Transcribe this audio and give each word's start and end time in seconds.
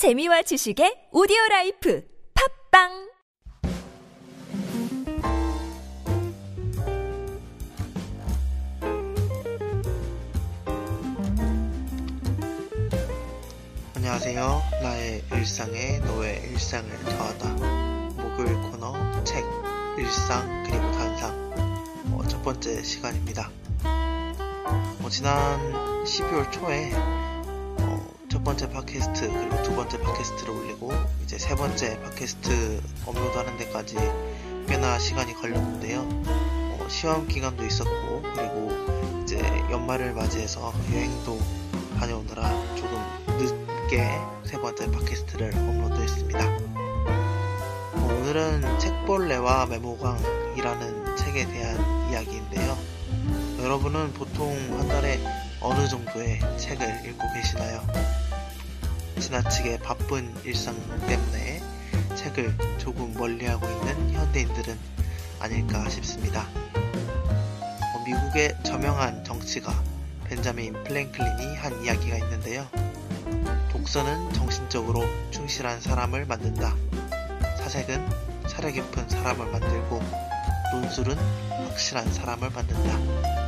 재미와 0.00 0.40
지식의 0.40 1.12
오디오 1.12 1.36
라이프 1.50 2.02
팟빵 2.32 2.88
안녕하세요. 13.94 14.62
나의 14.82 15.22
일상에 15.32 15.98
너의 15.98 16.44
일상을 16.44 16.88
더하다. 17.04 17.48
목요일 18.22 18.54
코너 18.70 19.22
책, 19.24 19.44
일상, 19.98 20.62
그리고 20.64 20.90
단상. 20.92 21.30
어, 22.14 22.22
첫 22.26 22.42
번째 22.42 22.82
시간입니다. 22.82 23.50
어, 23.84 25.08
지난 25.10 25.60
12월 26.04 26.50
초에 26.50 26.90
어, 26.94 27.39
첫 28.40 28.44
번째 28.44 28.70
팟캐스트 28.70 29.30
그리고 29.30 29.62
두 29.62 29.76
번째 29.76 30.00
팟캐스트를 30.00 30.54
올리고 30.54 30.90
이제 31.22 31.36
세 31.36 31.54
번째 31.54 32.00
팟캐스트 32.00 32.80
업로드하는 33.04 33.58
데까지 33.58 33.96
꽤나 34.66 34.98
시간이 34.98 35.34
걸렸는데요. 35.34 36.00
어, 36.00 36.86
시험 36.88 37.28
기간도 37.28 37.66
있었고 37.66 38.22
그리고 38.34 38.72
이제 39.22 39.38
연말을 39.70 40.14
맞이해서 40.14 40.72
여행도 40.90 41.38
다녀오느라 41.98 42.48
조금 42.76 42.98
늦게 43.36 44.08
세 44.44 44.58
번째 44.58 44.90
팟캐스트를 44.90 45.54
업로드했습니다. 45.54 46.40
어, 47.92 48.18
오늘은 48.22 48.78
책벌레와 48.78 49.66
메모광이라는 49.66 51.16
책에 51.16 51.46
대한 51.46 52.10
이야기인데요. 52.10 52.78
여러분은 53.62 54.14
보통 54.14 54.50
한 54.78 54.88
달에 54.88 55.20
어느 55.60 55.86
정도의 55.86 56.40
책을 56.56 57.04
읽고 57.04 57.34
계시나요? 57.34 57.69
지나치게 59.20 59.80
바쁜 59.80 60.34
일상 60.44 60.74
때문에 61.06 61.62
책을 62.16 62.56
조금 62.78 63.12
멀리하고 63.14 63.66
있는 63.68 64.10
현대인들은 64.12 64.78
아닐까 65.38 65.88
싶습니다. 65.88 66.46
어, 66.74 68.04
미국의 68.06 68.56
저명한 68.62 69.24
정치가 69.24 69.72
벤자민 70.24 70.72
플랭클린이 70.84 71.56
한 71.56 71.84
이야기가 71.84 72.16
있는데요. 72.16 72.66
독서는 73.70 74.32
정신적으로 74.32 75.04
충실한 75.30 75.80
사람을 75.80 76.24
만든다. 76.24 76.74
사색은 77.58 78.08
사려 78.48 78.70
깊은 78.70 79.08
사람을 79.08 79.46
만들고 79.50 80.02
논술은 80.72 81.16
확실한 81.66 82.12
사람을 82.12 82.50
만든다. 82.50 83.40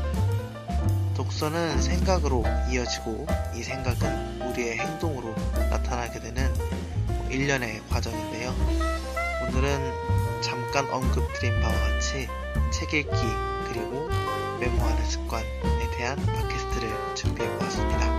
독서는 1.15 1.81
생각으로 1.81 2.45
이어지고 2.71 3.27
이 3.55 3.63
생각은 3.63 4.43
우리의 4.43 4.79
행동으로 4.79 5.32
나타나게 5.93 6.21
되는 6.21 6.51
일련의 7.29 7.83
과정인데요. 7.91 8.55
오늘은 9.47 10.41
잠깐 10.41 10.89
언급드린 10.89 11.61
바와 11.61 11.73
같이 11.75 12.29
책 12.73 12.95
읽기 12.95 13.11
그리고 13.69 14.09
메모하는 14.59 15.05
습관에 15.05 15.91
대한 15.95 16.17
팟캐스트를 16.17 17.15
준비해 17.15 17.47
보았습니다. 17.59 18.11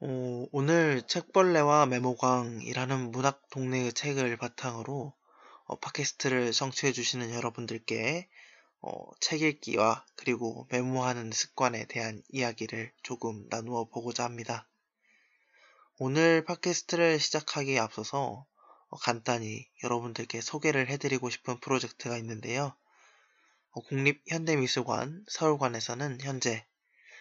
어, 0.00 0.46
오늘 0.92 1.06
책벌레와 1.06 1.86
메모광이라는 1.86 3.12
문학 3.12 3.48
동네의 3.48 3.94
책을 3.94 4.36
바탕으로 4.36 5.14
어, 5.64 5.78
팟캐스트를 5.78 6.52
청취해 6.52 6.92
주시는 6.92 7.32
여러분들께 7.32 8.28
어, 8.82 8.92
책 9.18 9.40
읽기와 9.40 10.04
그리고 10.16 10.66
메모하는 10.70 11.32
습관에 11.32 11.86
대한 11.86 12.22
이야기를 12.28 12.92
조금 13.02 13.46
나누어 13.48 13.86
보고자 13.86 14.24
합니다. 14.24 14.68
오늘 15.98 16.44
팟캐스트를 16.44 17.18
시작하기에 17.18 17.78
앞서서 17.78 18.46
어, 18.88 18.96
간단히 18.98 19.66
여러분들께 19.84 20.42
소개를 20.42 20.88
해드리고 20.88 21.30
싶은 21.30 21.58
프로젝트가 21.60 22.18
있는데요. 22.18 22.76
어, 23.70 23.80
국립현대미술관 23.80 25.24
서울관에서는 25.26 26.18
현재 26.20 26.66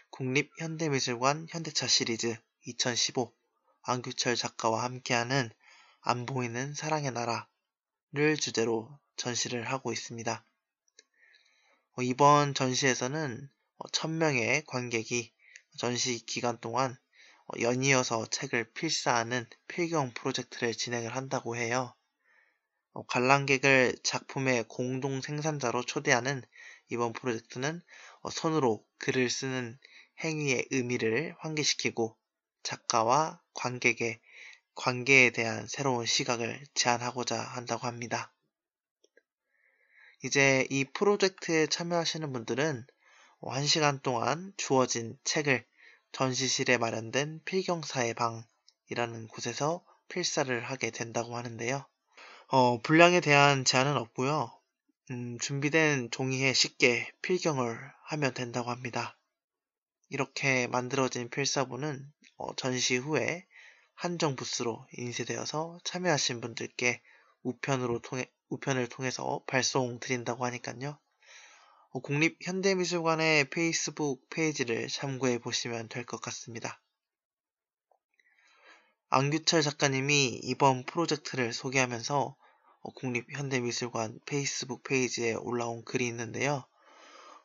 국립현대미술관 0.10 1.48
현대차 1.50 1.88
시리즈 1.88 2.38
2015 2.66 3.34
안규철 3.84 4.36
작가와 4.36 4.84
함께하는 4.84 5.50
안 6.02 6.26
보이는 6.26 6.74
사랑의 6.74 7.12
나라를 7.12 8.38
주제로 8.40 9.00
전시를 9.16 9.70
하고 9.70 9.92
있습니다. 9.92 10.44
어, 11.94 12.02
이번 12.02 12.54
전시에서는 12.54 13.50
1000명의 13.92 14.66
관객이 14.68 15.34
전시 15.78 16.26
기간 16.26 16.60
동안 16.60 16.96
어, 17.48 17.60
연이어서 17.60 18.28
책을 18.28 18.72
필사하는 18.74 19.48
필경 19.68 20.14
프로젝트를 20.14 20.74
진행을 20.74 21.16
한다고 21.16 21.56
해요. 21.56 21.96
어, 22.94 23.04
관람객을 23.08 23.98
작품의 24.04 24.66
공동 24.68 25.22
생산자로 25.22 25.84
초대하는 25.84 26.44
이번 26.90 27.14
프로젝트는 27.14 27.82
손으로 28.32 28.86
글을 29.00 29.30
쓰는 29.30 29.80
행위의 30.24 30.68
의미를 30.72 31.36
환기시키고 31.40 32.16
작가와 32.64 33.41
관객의 33.62 34.20
관계에 34.74 35.30
대한 35.30 35.68
새로운 35.68 36.08
시각을 36.08 36.64
제안하고자 36.74 37.40
한다고 37.40 37.86
합니다. 37.86 38.34
이제 40.24 40.66
이 40.72 40.84
프로젝트에 40.84 41.68
참여하시는 41.68 42.34
분들은 42.34 42.86
1시간 43.42 44.02
동안 44.02 44.52
주어진 44.58 45.16
책을 45.24 45.64
전시실에 46.12 46.78
마련된 46.80 47.42
필경사의 47.46 48.16
방이라는 48.16 49.28
곳에서 49.28 49.84
필사를 50.10 50.64
하게 50.64 50.90
된다고 50.90 51.38
하는데요. 51.38 51.86
어, 52.48 52.82
분량에 52.82 53.20
대한 53.22 53.64
제한은 53.64 53.96
없고요. 53.96 54.52
음, 55.12 55.38
준비된 55.40 56.10
종이에 56.10 56.54
쉽게 56.54 57.12
필경을 57.22 57.78
하면 58.06 58.34
된다고 58.34 58.72
합니다. 58.72 59.18
이렇게 60.10 60.68
만들어진 60.68 61.30
필사본은 61.30 62.12
어, 62.38 62.56
전시 62.56 62.98
후에 62.98 63.46
한정 63.94 64.36
부스로 64.36 64.86
인쇄되어서 64.94 65.80
참여하신 65.84 66.42
분들께 66.42 67.02
우편으로 67.44 68.00
통해, 68.00 68.32
우편을 68.50 68.88
통해서 68.90 69.42
발송 69.48 70.00
드린다고 70.00 70.46
하니까요. 70.46 71.00
어, 71.94 72.00
국립현대미술관의 72.00 73.50
페이스북 73.50 74.30
페이지를 74.30 74.88
참고해 74.88 75.40
보시면 75.40 75.90
될 75.90 76.06
것 76.06 76.22
같습니다. 76.22 76.82
안규철 79.10 79.62
작가님이 79.62 80.40
이번 80.44 80.86
프로젝트를 80.86 81.52
소개하면서 81.52 82.36
어, 82.84 82.94
국립현대미술관 82.94 84.20
페이스북 84.26 84.84
페이지에 84.84 85.34
올라온 85.34 85.84
글이 85.84 86.08
있는데요. 86.08 86.66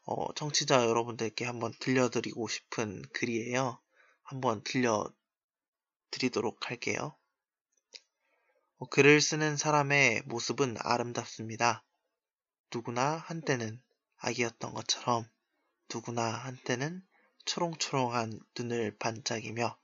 어, 0.04 0.32
청취자 0.34 0.86
여러분들께 0.86 1.44
한번 1.44 1.72
들려드리고 1.80 2.46
싶은 2.46 3.02
글이에요. 3.12 3.78
한번 4.22 4.62
들려 4.62 5.12
드리도록 6.16 6.70
할게요. 6.70 7.14
어, 8.78 8.86
글을 8.88 9.20
쓰는 9.20 9.56
사람의 9.56 10.22
모습은 10.26 10.76
아름답습니다. 10.78 11.84
누구나 12.72 13.16
한때는 13.16 13.82
아기였던 14.16 14.72
것처럼 14.72 15.28
누구나 15.92 16.24
한때는 16.24 17.06
초롱초롱한 17.44 18.40
눈을 18.58 18.96
반짝이며 18.98 19.78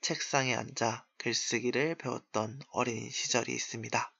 책상에 0.00 0.54
앉아 0.54 1.04
글쓰기를 1.18 1.96
배웠던 1.96 2.60
어린 2.70 3.10
시절이 3.10 3.52
있습니다. 3.52 4.12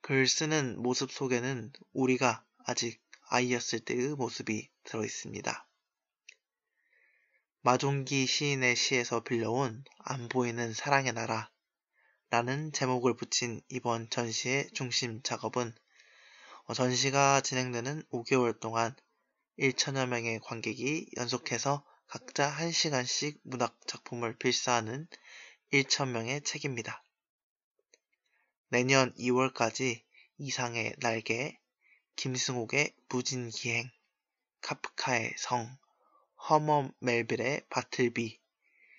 글 0.00 0.26
쓰는 0.26 0.82
모습 0.82 1.12
속에는 1.12 1.72
우리가 1.92 2.44
아직 2.58 3.00
아이였을 3.28 3.80
때의 3.80 4.16
모습이 4.16 4.68
들어 4.82 5.04
있습니다. 5.04 5.63
마종기 7.66 8.26
시인의 8.26 8.76
시에서 8.76 9.20
빌려온 9.24 9.84
안 9.96 10.28
보이는 10.28 10.74
사랑의 10.74 11.14
나라 11.14 11.50
라는 12.28 12.70
제목을 12.72 13.16
붙인 13.16 13.62
이번 13.70 14.10
전시의 14.10 14.68
중심 14.74 15.22
작업은 15.22 15.74
전시가 16.74 17.40
진행되는 17.40 18.02
5개월 18.10 18.60
동안 18.60 18.94
1천여 19.58 20.06
명의 20.08 20.40
관객이 20.40 21.12
연속해서 21.16 21.82
각자 22.06 22.54
1시간씩 22.54 23.38
문학 23.44 23.80
작품을 23.86 24.36
필사하는 24.36 25.08
1천명의 25.72 26.44
책입니다. 26.44 27.02
내년 28.68 29.10
2월까지 29.14 30.02
이상의 30.36 30.96
날개, 30.98 31.58
김승옥의 32.16 32.94
무진기행, 33.08 33.90
카프카의 34.60 35.32
성, 35.38 35.78
허먼 36.46 36.90
멜빌의 36.98 37.62
바틀비, 37.70 38.38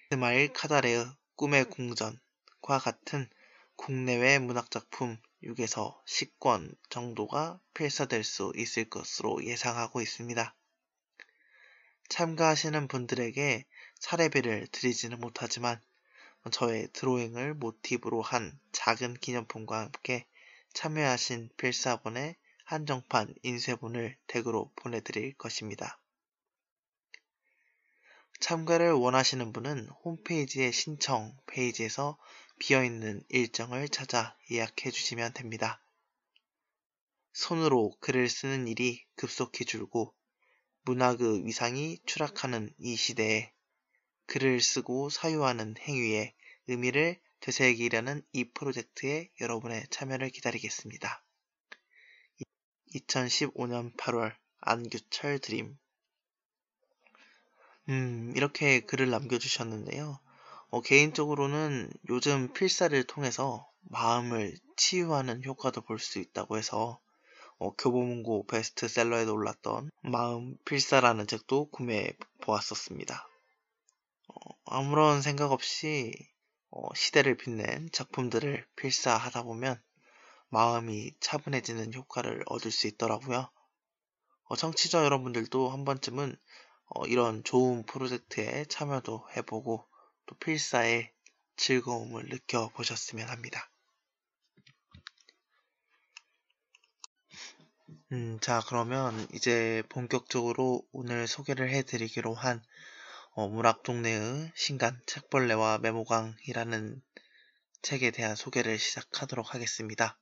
이스마일 0.10 0.52
카다레의 0.52 1.06
꿈의 1.36 1.66
궁전과 1.66 2.80
같은 2.80 3.30
국내외 3.76 4.40
문학작품 4.40 5.20
6에서 5.44 6.04
10권 6.06 6.76
정도가 6.90 7.60
필사될 7.76 8.24
수 8.24 8.52
있을 8.56 8.90
것으로 8.90 9.46
예상하고 9.46 10.02
있습니다. 10.02 10.56
참가하시는 12.10 12.88
분들에게 12.88 13.66
사례비를 14.00 14.66
드리지는 14.72 15.20
못하지만 15.20 15.80
저의 16.52 16.88
드로잉을 16.94 17.54
모티브로 17.54 18.24
한 18.24 18.60
작은 18.72 19.14
기념품과 19.16 19.82
함께 19.82 20.26
참여하신 20.74 21.52
필사본의 21.58 22.38
한정판 22.64 23.36
인쇄본을 23.44 24.18
댁으로 24.26 24.72
보내드릴 24.76 25.36
것입니다. 25.36 26.00
참가를 28.40 28.92
원하시는 28.92 29.54
분은 29.54 29.88
홈페이지의 30.04 30.74
신청 30.74 31.36
페이지에서 31.48 32.18
비어있는 32.60 33.24
일정을 33.30 33.90
찾아 33.90 34.38
예약해 34.52 34.92
주시면 34.92 35.34
됩니다. 35.34 35.82
손으로 37.34 37.96
글을 38.00 38.30
쓰는 38.30 38.68
일이 38.68 39.06
급속히 39.16 39.66
줄고 39.66 40.14
문학의 40.84 41.46
위상이 41.46 42.00
추락하는 42.06 42.74
이 42.78 42.96
시대에 42.96 43.52
글을 44.28 44.62
쓰고 44.62 45.10
사유하는 45.10 45.76
행위에 45.80 46.34
의미를 46.68 47.20
되새기려는 47.40 48.24
이 48.32 48.52
프로젝트에 48.52 49.30
여러분의 49.42 49.86
참여를 49.90 50.30
기다리겠습니다. 50.30 51.24
2015년 52.94 53.96
8월 53.98 54.36
안규철 54.60 55.40
드림 55.40 55.78
음, 57.90 58.34
이렇게 58.36 58.82
글을 58.82 59.10
남겨주셨는데요. 59.10 60.20
어, 60.70 60.82
개인적으로는 60.82 61.92
요즘 62.10 62.52
필사를 62.54 63.02
통해서 63.06 63.68
마음을 63.82 64.56
치유하는 64.78 65.44
효과도 65.44 65.82
볼 65.82 66.00
수 66.00 66.20
있다고 66.20 66.58
해서 66.58 67.00
어, 67.58 67.72
교보문고 67.76 68.48
베스트셀러에도 68.48 69.34
올랐던 69.34 69.90
마음 70.04 70.58
필사라는 70.66 71.28
책도 71.28 71.70
구매해 71.70 72.14
보았었습니다. 72.42 73.28
어, 74.28 74.56
아무런 74.66 75.22
생각 75.22 75.52
없이 75.52 76.14
어, 76.72 76.94
시대를 76.94 77.38
빛낸 77.38 77.90
작품들을 77.92 78.66
필사하다 78.76 79.44
보면 79.44 79.82
마음이 80.50 81.12
차분해지는 81.20 81.94
효과를 81.94 82.44
얻을 82.48 82.72
수 82.72 82.88
있더라고요. 82.88 83.50
어, 84.46 84.56
청취자 84.56 85.04
여러분들도 85.04 85.70
한 85.70 85.86
번쯤은 85.86 86.36
어, 86.88 87.06
이런 87.08 87.44
좋은 87.44 87.86
프로젝트에 87.86 88.66
참여도 88.66 89.26
해보고 89.36 89.86
또 90.26 90.36
필사의 90.36 91.12
즐거움을 91.58 92.26
느껴보셨으면 92.30 93.30
합니다. 93.30 93.70
음, 98.12 98.40
자, 98.42 98.62
그러면 98.68 99.28
이제 99.34 99.84
본격적으로 99.90 100.84
오늘 100.92 101.28
소개를 101.28 101.70
해드리기로 101.70 102.34
한 102.34 102.62
어, 103.32 103.48
문학동네의 103.48 104.52
신간 104.56 105.00
책벌레와 105.08 105.80
메모강이라는 105.80 107.02
책에 107.82 108.12
대한 108.12 108.36
소개를 108.36 108.80
시작하도록 108.80 109.54
하겠습니다. 109.54 110.18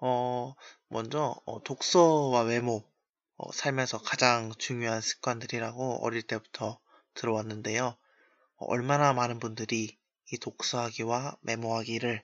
어, 0.00 0.54
먼저 0.88 1.34
어, 1.44 1.62
독서와 1.62 2.44
메모 2.44 2.84
어, 3.36 3.50
살면서 3.50 3.98
가장 3.98 4.52
중요한 4.58 5.00
습관들이라고 5.00 6.04
어릴 6.04 6.22
때부터 6.22 6.80
들어왔는데요. 7.14 7.96
어, 8.56 8.64
얼마나 8.66 9.12
많은 9.12 9.40
분들이 9.40 9.98
이 10.32 10.38
독서하기와 10.38 11.38
메모하기를 11.40 12.22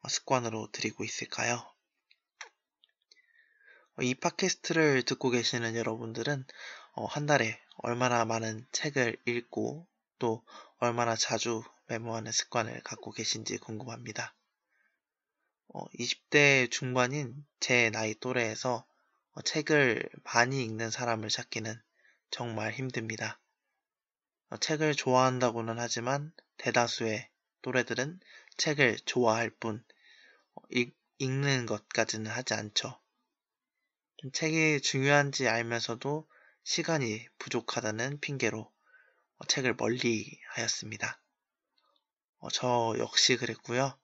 어, 0.00 0.08
습관으로 0.08 0.70
들이고 0.70 1.02
있을까요? 1.02 1.56
어, 3.96 4.02
이 4.02 4.14
팟캐스트를 4.14 5.02
듣고 5.02 5.30
계시는 5.30 5.74
여러분들은 5.74 6.44
어, 6.92 7.04
한 7.06 7.26
달에 7.26 7.60
얼마나 7.78 8.24
많은 8.24 8.66
책을 8.70 9.16
읽고 9.26 9.88
또 10.20 10.44
얼마나 10.78 11.16
자주 11.16 11.64
메모하는 11.88 12.30
습관을 12.30 12.80
갖고 12.84 13.10
계신지 13.10 13.58
궁금합니다. 13.58 14.34
20대 15.98 16.70
중반인 16.70 17.44
제 17.58 17.90
나이 17.90 18.14
또래에서 18.14 18.76
어, 18.76 18.93
책을 19.42 20.08
많이 20.22 20.64
읽는 20.64 20.90
사람을 20.90 21.28
찾기는 21.28 21.80
정말 22.30 22.72
힘듭니다. 22.72 23.40
어, 24.50 24.56
책을 24.56 24.94
좋아한다고는 24.94 25.78
하지만 25.78 26.32
대다수의 26.58 27.28
또래들은 27.62 28.20
책을 28.56 28.98
좋아할 29.04 29.50
뿐 29.50 29.84
어, 30.54 30.62
읽, 30.70 30.96
읽는 31.18 31.66
것까지는 31.66 32.30
하지 32.30 32.54
않죠. 32.54 33.00
책이 34.32 34.80
중요한지 34.80 35.48
알면서도 35.48 36.28
시간이 36.62 37.26
부족하다는 37.38 38.20
핑계로 38.20 38.72
책을 39.48 39.74
멀리 39.76 40.40
하였습니다. 40.54 41.20
저 42.52 42.94
역시 42.98 43.36
그랬고요. 43.36 43.98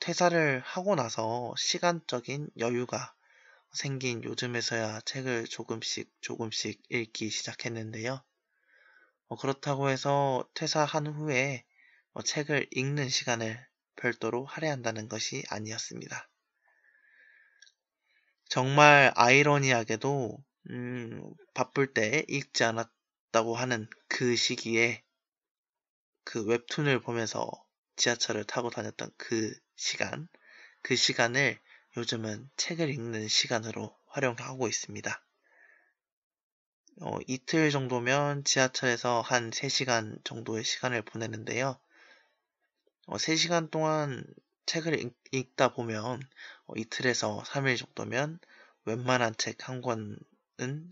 퇴사를 0.00 0.60
하고 0.64 0.94
나서 0.94 1.54
시간적인 1.56 2.50
여유가 2.58 3.15
생긴 3.76 4.24
요즘에서야 4.24 5.02
책을 5.02 5.44
조금씩 5.44 6.10
조금씩 6.22 6.82
읽기 6.88 7.28
시작했는데요. 7.28 8.24
어, 9.28 9.36
그렇다고 9.36 9.90
해서 9.90 10.48
퇴사한 10.54 11.06
후에 11.08 11.62
어, 12.14 12.22
책을 12.22 12.68
읽는 12.70 13.10
시간을 13.10 13.62
별도로 13.96 14.46
할애한다는 14.46 15.08
것이 15.08 15.44
아니었습니다. 15.50 16.26
정말 18.48 19.12
아이러니하게도 19.14 20.42
음, 20.70 21.34
바쁠 21.52 21.92
때 21.92 22.24
읽지 22.28 22.64
않았다고 22.64 23.56
하는 23.56 23.90
그 24.08 24.36
시기에 24.36 25.02
그 26.24 26.42
웹툰을 26.46 27.02
보면서 27.02 27.50
지하철을 27.96 28.44
타고 28.44 28.70
다녔던 28.70 29.10
그 29.18 29.54
시간, 29.74 30.28
그 30.80 30.96
시간을 30.96 31.60
요즘은 31.96 32.50
책을 32.56 32.90
읽는 32.90 33.26
시간으로 33.26 33.96
활용하고 34.06 34.68
있습니다. 34.68 35.24
어, 37.00 37.18
이틀 37.26 37.70
정도면 37.70 38.44
지하철에서 38.44 39.22
한 39.22 39.50
3시간 39.50 40.22
정도의 40.22 40.62
시간을 40.62 41.02
보내는데요. 41.02 41.78
어, 43.06 43.16
3시간 43.16 43.70
동안 43.70 44.24
책을 44.66 45.10
읽, 45.32 45.56
다 45.56 45.72
보면 45.72 46.20
어, 46.66 46.72
이틀에서 46.76 47.42
3일 47.46 47.78
정도면 47.78 48.40
웬만한 48.84 49.34
책 49.38 49.66
한 49.66 49.80
권은 49.80 50.18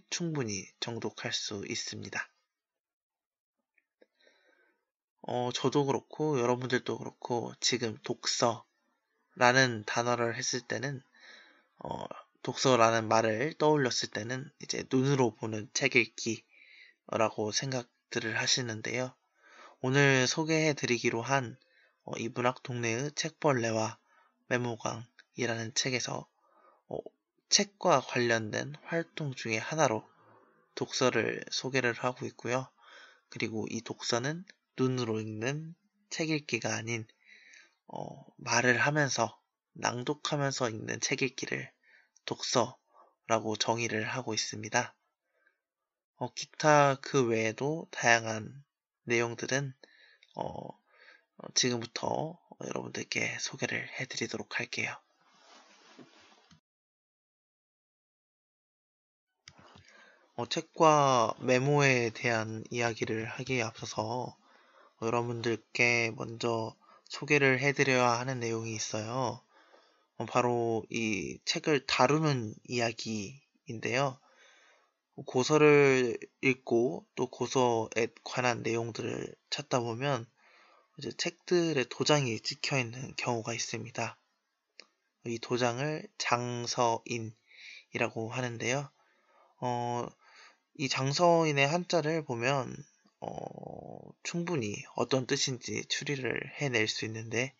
충분히 0.08 0.66
정독할 0.80 1.34
수 1.34 1.64
있습니다. 1.68 2.30
어, 5.22 5.50
저도 5.52 5.84
그렇고 5.84 6.40
여러분들도 6.40 6.96
그렇고 6.96 7.52
지금 7.60 7.98
독서 8.04 8.64
라는 9.36 9.84
단어를 9.84 10.36
했을 10.36 10.60
때는 10.60 11.02
어, 11.78 12.04
독서라는 12.42 13.08
말을 13.08 13.54
떠올렸을 13.58 14.10
때는 14.12 14.50
이제 14.62 14.84
눈으로 14.92 15.34
보는 15.34 15.68
책 15.72 15.96
읽기라고 15.96 17.52
생각들을 17.52 18.38
하시는데요. 18.38 19.14
오늘 19.80 20.26
소개해 20.26 20.74
드리기로 20.74 21.22
한 21.22 21.56
어, 22.04 22.12
이문학 22.18 22.62
동네의 22.62 23.12
책벌레와 23.12 23.98
메모강이라는 24.48 25.74
책에서 25.74 26.28
어, 26.88 26.96
책과 27.48 28.00
관련된 28.00 28.74
활동 28.84 29.34
중의 29.34 29.58
하나로 29.58 30.08
독서를 30.74 31.44
소개를 31.50 31.92
하고 31.94 32.26
있고요. 32.26 32.68
그리고 33.30 33.66
이 33.70 33.80
독서는 33.80 34.44
눈으로 34.78 35.20
읽는 35.20 35.74
책 36.10 36.30
읽기가 36.30 36.74
아닌 36.74 37.06
어, 37.86 38.24
말을 38.36 38.78
하면서 38.78 39.40
낭독하면서 39.74 40.70
읽는 40.70 41.00
책 41.00 41.22
읽기를 41.22 41.70
독서라고 42.24 43.56
정의를 43.58 44.04
하고 44.04 44.34
있습니다. 44.34 44.94
어, 46.16 46.32
기타 46.34 46.96
그 47.00 47.26
외에도 47.26 47.88
다양한 47.90 48.64
내용들은 49.04 49.74
어, 50.36 50.68
어 51.36 51.52
지금부터 51.54 52.38
여러분들께 52.64 53.38
소개를 53.40 53.88
해드리도록 54.00 54.58
할게요. 54.58 54.96
어, 60.36 60.46
책과 60.46 61.34
메모에 61.40 62.10
대한 62.10 62.64
이야기를 62.70 63.26
하기에 63.26 63.62
앞서서 63.62 64.36
여러분들께 65.02 66.12
먼저 66.16 66.74
소개를 67.14 67.60
해드려야 67.60 68.18
하는 68.18 68.40
내용이 68.40 68.74
있어요. 68.74 69.40
어, 70.16 70.26
바로 70.26 70.84
이 70.90 71.38
책을 71.44 71.86
다루는 71.86 72.54
이야기인데요. 72.64 74.18
고서를 75.24 76.18
읽고 76.42 77.06
또 77.14 77.28
고서에 77.28 78.08
관한 78.24 78.64
내용들을 78.64 79.32
찾다 79.48 79.78
보면 79.78 80.26
이제 80.98 81.12
책들의 81.16 81.86
도장이 81.88 82.40
찍혀 82.40 82.78
있는 82.78 83.14
경우가 83.16 83.54
있습니다. 83.54 84.18
이 85.26 85.38
도장을 85.38 86.08
장서인이라고 86.18 87.32
하는데요. 88.30 88.90
어, 89.60 90.08
이 90.74 90.88
장서인의 90.88 91.68
한자를 91.68 92.24
보면 92.24 92.74
어, 93.26 94.12
충분히 94.22 94.74
어떤 94.96 95.26
뜻인지 95.26 95.86
추리를 95.86 96.52
해낼 96.56 96.88
수 96.88 97.04
있는데 97.06 97.54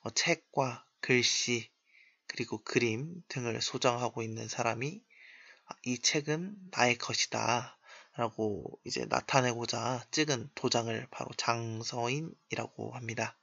어, 0.00 0.10
책과 0.10 0.86
글씨 1.00 1.70
그리고 2.26 2.62
그림 2.64 3.22
등을 3.28 3.60
소장하고 3.60 4.22
있는 4.22 4.48
사람이 4.48 5.02
아, 5.66 5.74
이 5.84 5.98
책은 5.98 6.56
나의 6.70 6.96
것이다 6.96 7.78
라고 8.16 8.80
이제 8.84 9.04
나타내고자 9.06 10.06
찍은 10.10 10.50
도장을 10.54 11.08
바로 11.10 11.30
장서인이라고 11.36 12.92
합니다. 12.92 13.38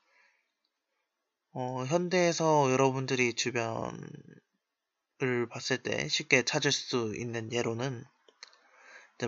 어, 1.52 1.84
현대에서 1.86 2.72
여러분들이 2.72 3.34
주변을 3.34 3.98
봤을 5.50 5.82
때 5.82 6.08
쉽게 6.08 6.44
찾을 6.44 6.72
수 6.72 7.16
있는 7.16 7.52
예로는 7.52 8.06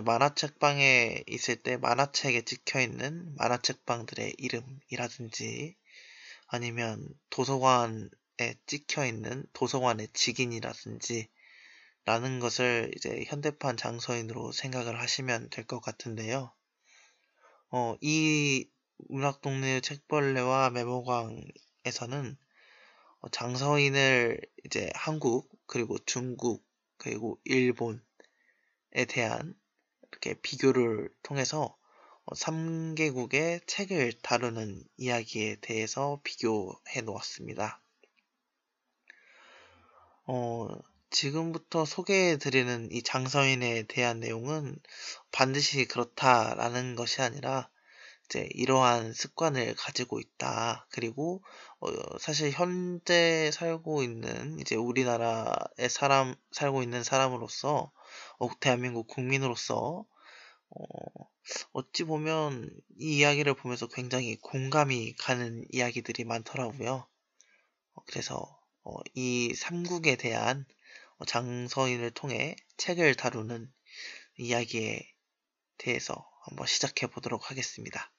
만화책방에 0.00 1.24
있을 1.26 1.56
때 1.62 1.76
만화책에 1.76 2.42
찍혀 2.42 2.80
있는 2.80 3.34
만화책방들의 3.36 4.34
이름이라든지 4.38 5.76
아니면 6.48 7.08
도서관에 7.30 8.08
찍혀 8.66 9.06
있는 9.06 9.44
도서관의 9.52 10.08
직인이라든지 10.14 11.28
라는 12.04 12.40
것을 12.40 12.90
이제 12.96 13.24
현대판 13.28 13.76
장서인으로 13.76 14.52
생각을 14.52 15.00
하시면 15.00 15.50
될 15.50 15.66
것 15.66 15.80
같은데요. 15.80 16.52
어, 17.70 17.96
이 18.00 18.68
문학동네 19.08 19.80
책벌레와 19.80 20.70
메모광에서는 20.70 22.36
어, 23.20 23.28
장서인을 23.30 24.40
이제 24.64 24.90
한국 24.94 25.50
그리고 25.66 25.98
중국 26.04 26.64
그리고 26.98 27.40
일본에 27.44 28.00
대한 29.08 29.54
이렇게 30.22 30.40
비교를 30.40 31.10
통해서 31.24 31.76
3개국의 32.26 33.56
어, 33.56 33.64
책을 33.66 34.12
다루는 34.22 34.84
이야기에 34.96 35.56
대해서 35.60 36.20
비교해 36.22 37.00
놓았습니다. 37.04 37.82
어, 40.26 40.68
지금부터 41.10 41.84
소개해 41.84 42.36
드리는 42.36 42.88
이 42.92 43.02
장서인에 43.02 43.82
대한 43.88 44.20
내용은 44.20 44.78
반드시 45.32 45.86
그렇다라는 45.86 46.94
것이 46.94 47.20
아니라 47.20 47.68
이제 48.26 48.48
이러한 48.52 49.12
습관을 49.14 49.74
가지고 49.74 50.20
있다. 50.20 50.86
그리고 50.90 51.42
어, 51.80 51.88
사실 52.20 52.52
현재 52.52 53.50
살고 53.52 54.04
있는 54.04 54.60
이제 54.60 54.76
우리나라에 54.76 55.88
사람 55.90 56.36
살고 56.52 56.84
있는 56.84 57.02
사람으로서 57.02 57.90
어, 58.38 58.48
대한민국 58.60 59.08
국민으로서 59.08 60.06
어, 60.74 61.30
어찌 61.72 62.04
보면 62.04 62.70
이 62.98 63.18
이야기를 63.18 63.54
보면서 63.54 63.86
굉장히 63.88 64.36
공감이 64.36 65.14
가는 65.16 65.64
이야기들이 65.70 66.24
많더라고요. 66.24 67.06
어, 67.94 68.02
그래서 68.06 68.60
어, 68.84 68.96
이 69.14 69.54
삼국에 69.54 70.16
대한 70.16 70.64
어, 71.18 71.24
장서인을 71.24 72.10
통해 72.12 72.56
책을 72.76 73.14
다루는 73.14 73.72
이야기에 74.38 75.06
대해서 75.78 76.28
한번 76.42 76.66
시작해 76.66 77.06
보도록 77.06 77.50
하겠습니다. 77.50 78.10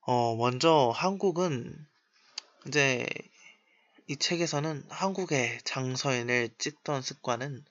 어, 0.00 0.36
먼저 0.36 0.92
한국은 0.94 1.86
이제 2.66 3.06
이 4.06 4.16
책에서는 4.16 4.84
한국의 4.90 5.60
장서인을 5.64 6.50
찍던 6.58 7.00
습관은 7.00 7.64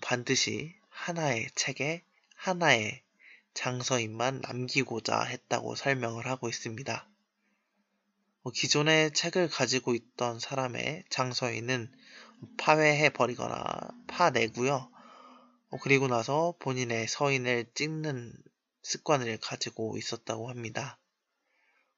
반드시 0.00 0.74
하나의 0.88 1.48
책에 1.56 2.04
하나의 2.42 3.00
장서인만 3.54 4.40
남기고자 4.40 5.22
했다고 5.22 5.76
설명을 5.76 6.26
하고 6.26 6.48
있습니다. 6.48 7.08
기존의 8.52 9.12
책을 9.12 9.48
가지고 9.48 9.94
있던 9.94 10.40
사람의 10.40 11.04
장서인은 11.08 11.92
파회해 12.58 13.10
버리거나 13.10 13.62
파내고요. 14.08 14.90
어, 15.70 15.78
그리고 15.82 16.08
나서 16.08 16.56
본인의 16.58 17.06
서인을 17.06 17.66
찍는 17.74 18.34
습관을 18.82 19.38
가지고 19.38 19.96
있었다고 19.96 20.50
합니다. 20.50 20.98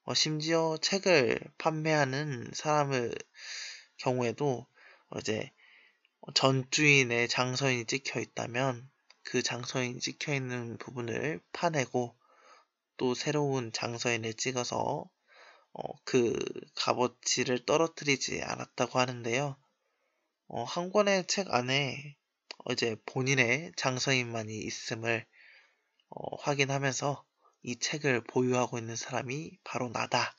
어, 0.03 0.13
심지어 0.13 0.77
책을 0.79 1.39
판매하는 1.57 2.51
사람의 2.53 3.15
경우에도 3.97 4.67
이제 5.17 5.51
전 6.35 6.69
주인의 6.69 7.29
장서인이 7.29 7.85
찍혀 7.85 8.19
있다면 8.19 8.87
그 9.25 9.41
장서인이 9.41 9.99
찍혀 9.99 10.33
있는 10.33 10.77
부분을 10.77 11.41
파내고 11.51 12.15
또 12.97 13.15
새로운 13.15 13.71
장서인을 13.73 14.35
찍어서 14.35 15.09
어, 15.73 15.93
그 16.05 16.39
값어치를 16.75 17.65
떨어뜨리지 17.65 18.41
않았다고 18.43 18.99
하는데요. 18.99 19.57
어, 20.47 20.63
한 20.63 20.91
권의 20.91 21.25
책 21.27 21.53
안에 21.53 22.15
이제 22.71 22.95
본인의 23.07 23.73
장서인만이 23.75 24.57
있음을 24.57 25.25
어, 26.09 26.35
확인하면서 26.37 27.25
이 27.63 27.77
책을 27.77 28.23
보유하고 28.25 28.77
있는 28.77 28.95
사람이 28.95 29.57
바로 29.63 29.89
나다. 29.89 30.35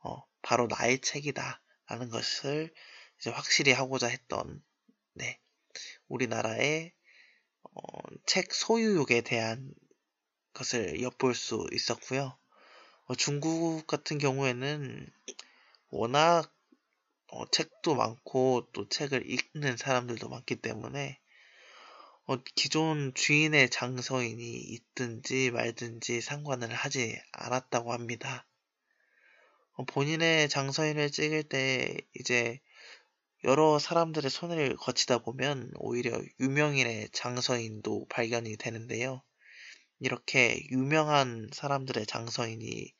어, 0.00 0.22
바로 0.42 0.66
나의 0.68 1.00
책이다. 1.00 1.62
라는 1.86 2.10
것을 2.10 2.72
이제 3.18 3.30
확실히 3.30 3.72
하고자 3.72 4.08
했던, 4.08 4.62
네. 5.14 5.40
우리나라의 6.08 6.92
어, 7.74 7.82
책 8.26 8.54
소유욕에 8.54 9.22
대한 9.22 9.74
것을 10.52 11.02
엿볼 11.02 11.34
수 11.34 11.66
있었고요. 11.72 12.36
어, 13.06 13.14
중국 13.14 13.86
같은 13.86 14.18
경우에는 14.18 15.12
워낙 15.90 16.52
어, 17.28 17.46
책도 17.50 17.96
많고 17.96 18.68
또 18.72 18.88
책을 18.88 19.28
읽는 19.28 19.76
사람들도 19.76 20.28
많기 20.28 20.56
때문에 20.56 21.18
어, 22.26 22.36
기존 22.54 23.12
주인의 23.12 23.70
장서인이 23.70 24.40
있든지 24.40 25.50
말든지 25.50 26.20
상관을 26.20 26.72
하지 26.72 27.20
않았다고 27.32 27.92
합니다. 27.92 28.46
어, 29.72 29.84
본인의 29.84 30.48
장서인을 30.48 31.10
찍을 31.10 31.42
때 31.42 31.98
이제 32.14 32.60
여러 33.44 33.78
사람들의 33.78 34.30
손을 34.30 34.74
거치다 34.76 35.18
보면 35.18 35.70
오히려 35.76 36.18
유명인의 36.40 37.10
장서인도 37.12 38.06
발견이 38.08 38.56
되는데요. 38.56 39.22
이렇게 40.00 40.66
유명한 40.70 41.50
사람들의 41.52 42.06
장서인이 42.06 42.94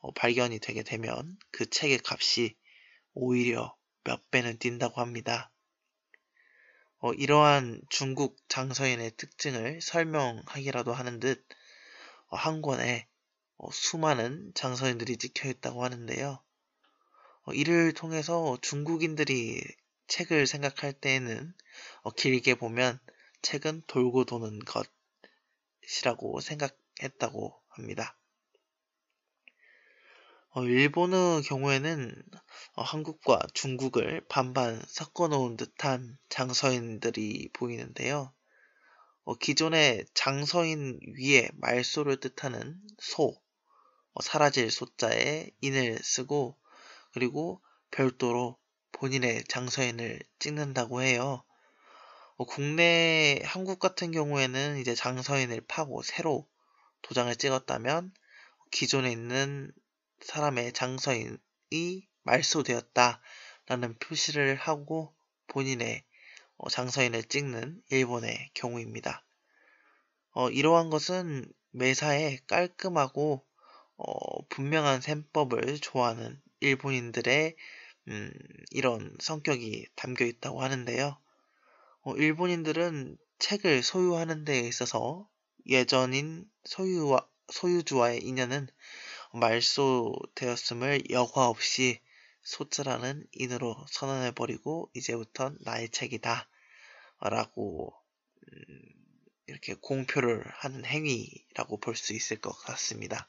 어, 0.00 0.12
발견이 0.12 0.58
되게 0.58 0.82
되면 0.82 1.38
그 1.52 1.70
책의 1.70 2.00
값이 2.04 2.56
오히려 3.12 3.72
몇 4.02 4.28
배는 4.32 4.58
뛴다고 4.58 5.00
합니다. 5.00 5.52
어, 6.98 7.12
이러한 7.12 7.80
중국 7.88 8.36
장서인의 8.48 9.12
특징을 9.16 9.80
설명하기라도 9.80 10.92
하는 10.92 11.20
듯, 11.20 11.46
어, 12.26 12.36
한 12.36 12.62
권에 12.62 13.06
어, 13.58 13.70
수많은 13.70 14.50
장서인들이 14.56 15.18
찍혀 15.18 15.50
있다고 15.50 15.84
하는데요. 15.84 16.42
어, 17.42 17.52
이를 17.52 17.92
통해서 17.92 18.58
중국인들이 18.60 19.62
책을 20.06 20.46
생각할 20.46 20.92
때에는 20.92 21.54
어, 22.02 22.10
길게 22.10 22.54
보면 22.56 22.98
책은 23.42 23.82
돌고 23.86 24.24
도는 24.24 24.60
것이라고 25.80 26.40
생각했다고 26.40 27.60
합니다. 27.68 28.16
어, 30.56 30.62
일본의 30.62 31.42
경우에는 31.42 32.22
어, 32.74 32.82
한국과 32.82 33.40
중국을 33.54 34.24
반반 34.28 34.80
섞어 34.86 35.26
놓은 35.26 35.56
듯한 35.56 36.16
장서인들이 36.28 37.50
보이는데요. 37.52 38.32
어, 39.24 39.34
기존의 39.34 40.04
장서인 40.14 41.00
위에 41.18 41.48
말소를 41.54 42.20
뜻하는 42.20 42.80
소, 42.98 43.36
어, 44.12 44.22
사라질 44.22 44.70
소자에 44.70 45.50
인을 45.60 45.98
쓰고 46.02 46.56
그리고 47.12 47.60
별도로 47.90 48.56
본인의 48.94 49.44
장서인을 49.44 50.20
찍는다고 50.38 51.02
해요. 51.02 51.44
어, 52.36 52.44
국내 52.44 53.40
한국 53.44 53.78
같은 53.78 54.10
경우에는 54.12 54.78
이제 54.78 54.94
장서인을 54.94 55.62
파고 55.68 56.02
새로 56.02 56.48
도장을 57.02 57.34
찍었다면 57.36 58.12
기존에 58.70 59.10
있는 59.12 59.70
사람의 60.20 60.72
장서인이 60.72 62.08
말소되었다라는 62.22 63.98
표시를 64.00 64.56
하고 64.56 65.14
본인의 65.48 66.02
어, 66.56 66.70
장서인을 66.70 67.24
찍는 67.24 67.82
일본의 67.90 68.50
경우입니다. 68.54 69.24
어, 70.30 70.50
이러한 70.50 70.90
것은 70.90 71.44
매사에 71.70 72.38
깔끔하고 72.46 73.44
어, 73.96 74.46
분명한 74.48 75.00
셈법을 75.00 75.78
좋아하는 75.80 76.40
일본인들의 76.60 77.56
음, 78.08 78.32
이런 78.70 79.16
성격이 79.20 79.86
담겨 79.96 80.24
있다고 80.24 80.62
하는데요. 80.62 81.16
어, 82.02 82.16
일본인들은 82.16 83.16
책을 83.38 83.82
소유하는 83.82 84.44
데 84.44 84.60
있어서 84.60 85.28
예전인 85.66 86.48
소유와, 86.64 87.26
소유주와의 87.52 88.22
인연은 88.24 88.68
말소되었음을 89.32 91.10
여과 91.10 91.48
없이 91.48 92.00
소자라는 92.42 93.26
인으로 93.32 93.76
선언해버리고 93.88 94.90
이제부턴 94.94 95.58
나의 95.62 95.88
책이다 95.90 96.48
라고 97.20 97.94
음, 98.52 98.80
이렇게 99.46 99.74
공표를 99.74 100.44
하는 100.46 100.84
행위라고 100.84 101.78
볼 101.80 101.96
수 101.96 102.12
있을 102.12 102.40
것 102.40 102.52
같습니다. 102.52 103.28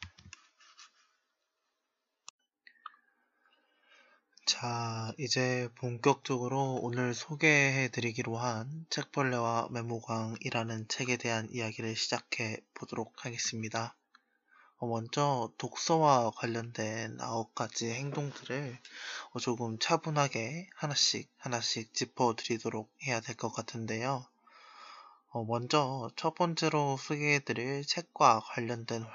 자, 4.46 5.12
이제 5.18 5.70
본격적으로 5.75 6.75
오늘 6.82 7.16
소개해 7.16 7.90
드리기로 7.90 8.38
한 8.38 8.86
책벌레와 8.92 9.70
메모광이라는 9.72 10.88
책에 10.88 11.18
대한 11.18 11.50
이야기를 11.52 11.96
시작해 11.96 12.62
보도록 12.75 13.25
하겠습니다. 13.25 13.96
어, 14.78 14.86
먼저 14.88 15.52
독서와 15.58 16.32
관련된 16.36 17.18
아홉 17.22 17.56
가지 17.56 17.90
행동들을 17.92 18.78
어, 19.32 19.40
조금 19.40 19.80
차분하게 19.80 20.70
하나씩 20.75 21.28
하나씩 21.40 21.94
짚어 21.96 22.36
드리도록 22.36 22.92
해야 23.04 23.22
될 23.22 23.36
것 23.36 23.50
같은데요. 23.52 24.28
어, 25.30 25.44
먼저 25.44 26.12
첫 26.16 26.36
번째로 26.36 26.98
소개해 26.98 27.40
드릴 27.40 27.84
책과 27.84 28.42
관련된 28.46 29.06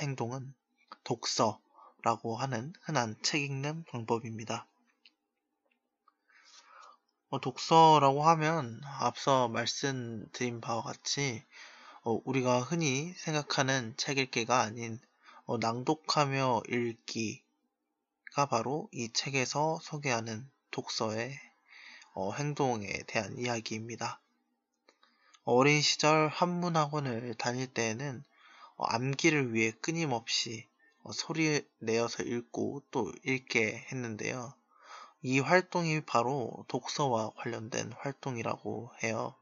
행동은 0.00 0.54
독서라고 1.02 2.36
하는 2.36 2.72
흔한 2.82 3.16
책 3.22 3.42
읽는 3.42 3.84
방법입니다. 3.90 4.66
어, 7.28 7.40
독서라고 7.40 8.22
하면 8.22 8.80
앞서 9.00 9.48
말씀드린 9.48 10.60
바와 10.60 10.82
같이 10.82 11.42
어, 12.02 12.20
우리가 12.24 12.60
흔히 12.60 13.14
생각하는 13.16 13.94
책 13.96 14.18
읽기가 14.18 14.60
아닌 14.60 15.00
어, 15.44 15.58
낭독하며 15.58 16.62
읽기가 16.68 18.46
바로 18.48 18.88
이 18.92 19.12
책에서 19.12 19.80
소개하는 19.82 20.48
독서의 20.70 21.36
어, 22.14 22.32
행동에 22.32 22.86
대한 23.08 23.36
이야기입니다. 23.36 24.20
어린 25.42 25.82
시절 25.82 26.28
한문학원을 26.28 27.34
다닐 27.34 27.66
때에는 27.66 28.22
어, 28.76 28.84
암기를 28.84 29.52
위해 29.52 29.72
끊임없이 29.80 30.68
어, 31.02 31.10
소리 31.10 31.66
내어서 31.78 32.22
읽고 32.22 32.84
또 32.92 33.12
읽게 33.24 33.84
했는데요. 33.90 34.54
이 35.28 35.40
활동이 35.40 36.02
바로 36.02 36.64
독서와 36.68 37.32
관련된 37.34 37.92
활동이라고 37.98 38.92
해요. 39.02 39.34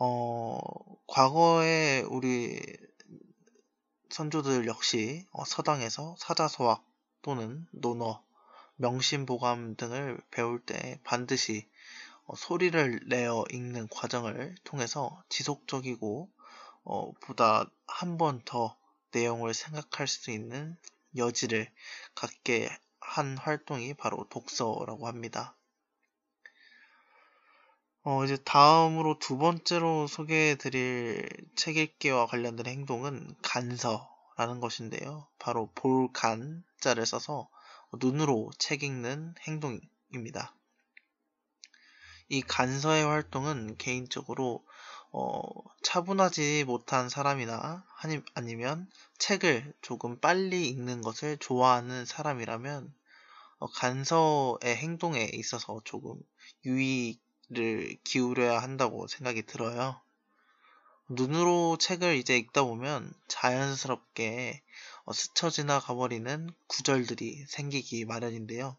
어, 0.00 0.58
과거에 1.06 2.00
우리 2.08 2.60
선조들 4.10 4.66
역시 4.66 5.24
어, 5.30 5.44
서당에서 5.44 6.16
사자서학 6.18 6.84
또는 7.22 7.66
논어, 7.70 8.24
명심보감 8.76 9.76
등을 9.76 10.20
배울 10.32 10.60
때 10.60 10.98
반드시 11.04 11.68
어, 12.24 12.34
소리를 12.34 13.00
내어 13.06 13.44
읽는 13.52 13.86
과정을 13.88 14.56
통해서 14.64 15.22
지속적이고 15.28 16.28
어, 16.84 17.12
보다 17.20 17.70
한 17.86 18.18
번 18.18 18.42
더 18.44 18.76
내용을 19.12 19.54
생각할 19.54 20.08
수 20.08 20.32
있는 20.32 20.76
여지를 21.16 21.70
갖게 22.16 22.68
한 23.08 23.38
활동이 23.38 23.94
바로 23.94 24.26
독서라고 24.28 25.06
합니다. 25.06 25.56
어, 28.04 28.24
이제 28.24 28.36
다음으로 28.36 29.18
두 29.18 29.36
번째로 29.38 30.06
소개해 30.06 30.54
드릴 30.54 31.28
책 31.56 31.76
읽기와 31.76 32.26
관련된 32.26 32.66
행동은 32.66 33.34
간서라는 33.42 34.60
것인데요. 34.60 35.26
바로 35.38 35.70
볼간 35.74 36.64
자를 36.80 37.04
써서 37.06 37.48
눈으로 38.00 38.50
책 38.58 38.82
읽는 38.82 39.34
행동입니다. 39.40 40.54
이 42.28 42.42
간서의 42.42 43.04
활동은 43.04 43.76
개인적으로 43.78 44.64
어, 45.10 45.42
차분하지 45.82 46.64
못한 46.66 47.08
사람이나 47.08 47.84
아니면 48.34 48.90
책을 49.18 49.72
조금 49.80 50.20
빨리 50.20 50.68
읽는 50.68 51.00
것을 51.00 51.38
좋아하는 51.38 52.04
사람이라면 52.04 52.86
어, 52.86 52.97
간서의 53.66 54.76
행동에 54.76 55.30
있어서 55.34 55.80
조금 55.84 56.20
유의를 56.64 57.98
기울여야 58.04 58.60
한다고 58.60 59.06
생각이 59.08 59.42
들어요. 59.42 60.00
눈으로 61.10 61.78
책을 61.78 62.16
이제 62.16 62.36
읽다 62.36 62.64
보면 62.64 63.12
자연스럽게 63.28 64.62
어, 65.04 65.12
스쳐 65.12 65.48
지나가 65.48 65.94
버리는 65.94 66.50
구절들이 66.66 67.46
생기기 67.48 68.04
마련인데요. 68.04 68.76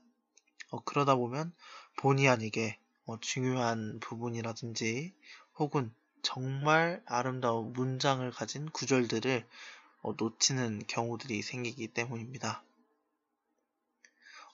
어, 0.69 0.83
그러다 0.83 1.15
보면 1.15 1.51
본의 1.97 2.29
아니게 2.29 2.77
어, 3.05 3.19
중요한 3.19 3.99
부분이라든지 3.99 5.13
혹은 5.57 5.91
정말 6.21 7.01
아름다운 7.07 7.73
문장을 7.73 8.29
가진 8.31 8.69
구절들을 8.69 9.47
어, 10.03 10.13
놓치는 10.15 10.83
경우들이 10.87 11.41
생기기 11.41 11.87
때문입니다. 11.87 12.63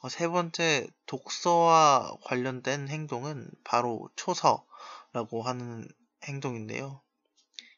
어, 0.06 0.10
세 0.10 0.28
번째, 0.28 0.88
독서와 1.08 2.18
관련된 2.26 2.90
행동은 2.90 3.50
바로 3.64 4.08
초서라고 4.16 5.42
하는 5.42 5.88
행동인데요. 6.26 7.02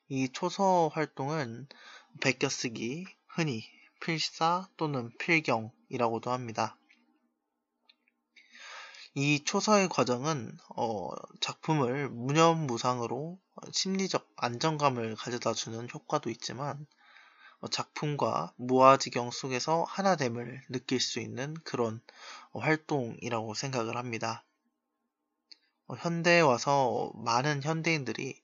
이 0.09 0.27
초서 0.33 0.89
활동은 0.89 1.69
베껴쓰기, 2.19 3.05
흔히 3.27 3.63
필사 4.01 4.67
또는 4.75 5.09
필경이라고도 5.19 6.29
합니다. 6.29 6.77
이 9.13 9.41
초서의 9.45 9.87
과정은 9.87 10.51
어, 10.75 11.07
작품을 11.39 12.09
무념무상으로 12.09 13.39
심리적 13.71 14.29
안정감을 14.35 15.15
가져다 15.15 15.53
주는 15.53 15.87
효과도 15.93 16.29
있지만 16.29 16.75
어, 16.77 17.06
작품과 17.71 18.53
무아지경 18.57 19.31
속에서 19.31 19.83
하나됨을 19.83 20.61
느낄 20.69 20.99
수 20.99 21.19
있는 21.19 21.55
그런 21.63 22.01
어, 22.51 22.59
활동이라고 22.59 23.53
생각을 23.53 23.97
합니다. 23.97 24.43
현대에 25.97 26.41
와서 26.41 27.11
많은 27.15 27.63
현대인들이 27.63 28.41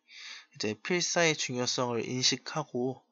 이제 0.55 0.73
필사의 0.81 1.35
중요성을 1.35 2.07
인식하고 2.07 3.03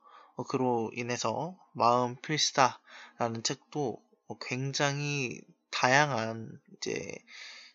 그로 0.48 0.90
인해서 0.96 1.58
마음 1.74 2.16
필사라는 2.16 3.44
책도 3.44 4.02
굉장히 4.40 5.42
다양한 5.70 6.60
이제 6.78 7.18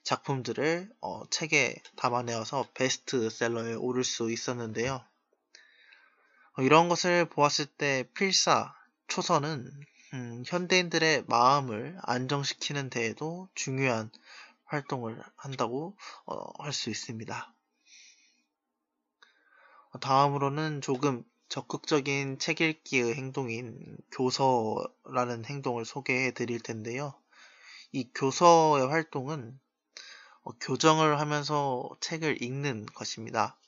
작품들을 0.02 0.90
어, 1.00 1.28
책에 1.30 1.82
담아내어서 1.96 2.68
베스트셀러에 2.74 3.74
오를 3.74 4.04
수 4.04 4.30
있었는데요. 4.30 5.04
어, 6.58 6.62
이런 6.62 6.88
것을 6.88 7.28
보았을 7.28 7.66
때 7.66 8.08
필사, 8.14 8.74
초선은 9.08 9.70
음, 10.14 10.42
현대인들의 10.46 11.24
마음을 11.28 11.98
안정시키는 12.02 12.88
데에도 12.90 13.48
중요한 13.54 14.10
활동을 14.64 15.22
한다고 15.36 15.96
어, 16.24 16.62
할 16.62 16.72
수 16.72 16.90
있습니다. 16.90 17.52
다음으로는 20.00 20.80
조금 20.80 21.24
적극적인 21.48 22.38
책 22.38 22.60
읽기의 22.60 23.14
행동인 23.14 23.96
교서라는 24.12 25.44
행동을 25.44 25.84
소개해 25.84 26.32
드릴 26.32 26.60
텐데요. 26.60 27.14
이 27.92 28.10
교서의 28.14 28.88
활동은 28.88 29.58
어, 30.42 30.52
교정을 30.60 31.20
하면서 31.20 31.88
책을 32.00 32.42
읽는 32.42 32.86
것입니다. 32.86 33.58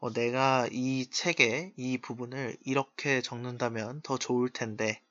어, 0.00 0.10
내가 0.12 0.66
이 0.72 1.08
책의 1.10 1.74
이 1.76 1.98
부분을 1.98 2.56
이렇게 2.64 3.20
적는다면 3.20 4.00
더 4.02 4.16
좋을 4.16 4.48
텐데, 4.48 5.02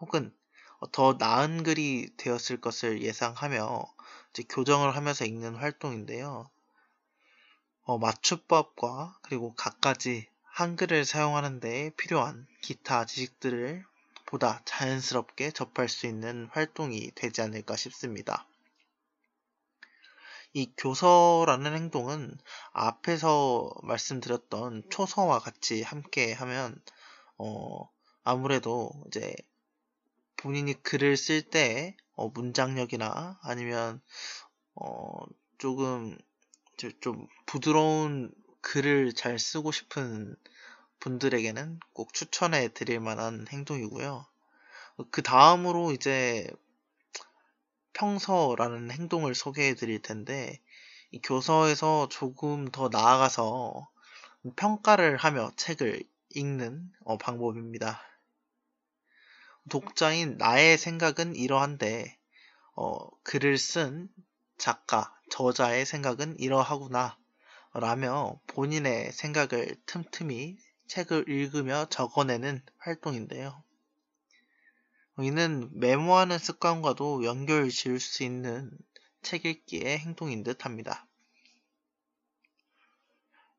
혹은 0.00 0.34
어, 0.78 0.90
더 0.90 1.16
나은 1.18 1.62
글이 1.62 2.16
되었을 2.16 2.60
것을 2.60 3.02
예상하며 3.02 3.84
교정을 4.48 4.96
하면서 4.96 5.26
읽는 5.26 5.54
활동인데요. 5.56 6.50
어, 7.82 7.98
맞춤법과 7.98 9.18
그리고 9.22 9.54
갖가지 9.54 10.28
한글을 10.44 11.04
사용하는 11.04 11.60
데 11.60 11.90
필요한 11.98 12.46
기타 12.62 13.04
지식들을 13.04 13.84
보다 14.24 14.62
자연스럽게 14.64 15.50
접할 15.50 15.90
수 15.90 16.06
있는 16.06 16.48
활동이 16.52 17.10
되지 17.14 17.42
않을까 17.42 17.76
싶습니다. 17.76 18.46
이 20.54 20.72
교서라는 20.76 21.74
행동은 21.74 22.36
앞에서 22.72 23.72
말씀드렸던 23.82 24.84
초서와 24.90 25.38
같이 25.38 25.82
함께 25.82 26.32
하면 26.32 26.80
어, 27.38 27.88
아무래도 28.22 28.90
이제 29.06 29.34
본인이 30.36 30.74
글을 30.82 31.16
쓸때 31.16 31.96
어, 32.14 32.28
문장력이나 32.28 33.38
아니면 33.42 34.02
어, 34.74 35.24
조금 35.58 36.18
좀 37.00 37.26
부드러운 37.46 38.32
글을 38.60 39.14
잘 39.14 39.38
쓰고 39.38 39.72
싶은 39.72 40.36
분들에게는 41.00 41.80
꼭 41.94 42.12
추천해 42.12 42.68
드릴 42.68 43.00
만한 43.00 43.46
행동이고요. 43.48 44.26
그 45.10 45.22
다음으로 45.22 45.92
이제 45.92 46.48
평서라는 47.92 48.90
행동을 48.90 49.34
소개해 49.34 49.74
드릴 49.74 50.00
텐데, 50.02 50.60
이 51.10 51.20
교서에서 51.20 52.08
조금 52.08 52.70
더 52.70 52.88
나아가서 52.88 53.88
평가를 54.56 55.16
하며 55.16 55.50
책을 55.56 56.02
읽는 56.30 56.90
어, 57.04 57.18
방법입니다. 57.18 58.00
독자인 59.70 60.36
나의 60.38 60.78
생각은 60.78 61.36
이러한데, 61.36 62.18
어, 62.74 63.08
글을 63.22 63.58
쓴 63.58 64.08
작가, 64.58 65.14
저자의 65.30 65.86
생각은 65.86 66.38
이러하구나. 66.38 67.18
라며 67.74 68.38
본인의 68.48 69.12
생각을 69.12 69.76
틈틈이 69.86 70.58
책을 70.88 71.28
읽으며 71.28 71.86
적어내는 71.86 72.62
활동인데요. 72.76 73.62
이는 75.18 75.68
메모하는 75.72 76.38
습관과도 76.38 77.24
연결 77.24 77.68
지을 77.68 78.00
수 78.00 78.22
있는 78.22 78.70
책 79.20 79.44
읽기의 79.44 79.98
행동인 79.98 80.42
듯 80.42 80.64
합니다. 80.64 81.06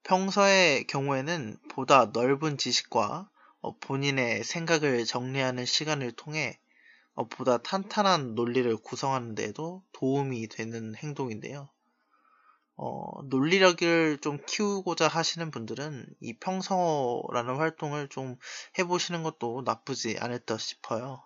평소의 0.03 0.87
경우에는 0.87 1.57
보다 1.69 2.05
넓은 2.07 2.57
지식과 2.57 3.29
어, 3.61 3.77
본인의 3.77 4.43
생각을 4.43 5.05
정리하는 5.05 5.65
시간을 5.65 6.11
통해 6.13 6.59
어, 7.13 7.27
보다 7.27 7.59
탄탄한 7.59 8.33
논리를 8.33 8.75
구성하는 8.77 9.35
데에도 9.35 9.83
도움이 9.93 10.47
되는 10.49 10.95
행동인데요. 10.95 11.69
어, 12.75 13.21
논리력을 13.25 14.17
좀 14.17 14.39
키우고자 14.47 15.07
하시는 15.07 15.51
분들은 15.51 16.07
이 16.19 16.33
평서라는 16.39 17.57
활동을 17.57 18.09
좀 18.09 18.37
해보시는 18.79 19.21
것도 19.21 19.61
나쁘지 19.63 20.17
않을 20.19 20.39
듯 20.39 20.59
싶어요. 20.59 21.23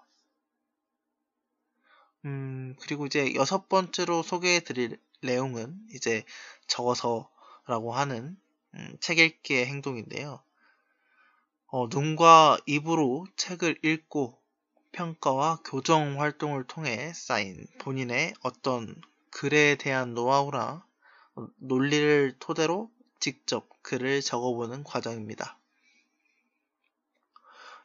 음, 2.28 2.76
그리고 2.82 3.06
이제 3.06 3.34
여섯 3.36 3.70
번째로 3.70 4.22
소개해 4.22 4.60
드릴 4.60 5.00
내용은 5.22 5.80
이제 5.94 6.26
적어서라고 6.68 7.94
하는 7.94 8.38
음, 8.74 8.98
책 9.00 9.20
읽기의 9.20 9.66
행동인데요. 9.66 10.44
어, 11.68 11.88
눈과 11.88 12.58
입으로 12.66 13.26
책을 13.38 13.80
읽고 13.82 14.38
평가와 14.92 15.62
교정 15.64 16.20
활동을 16.20 16.66
통해 16.66 17.14
쌓인 17.14 17.66
본인의 17.80 18.34
어떤 18.42 19.02
글에 19.32 19.76
대한 19.76 20.14
노하우나 20.14 20.86
논리를 21.58 22.36
토대로 22.40 22.92
직접 23.22 23.70
글을 23.84 24.22
적어보는 24.22 24.84
과정입니다. 24.84 25.58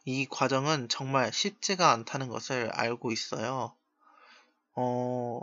이 0.05 0.27
과정은 0.29 0.89
정말 0.89 1.33
쉽지가 1.33 1.93
않다는 1.93 2.29
것을 2.29 2.71
알고 2.73 3.13
있어요. 3.13 3.77
어, 4.75 5.41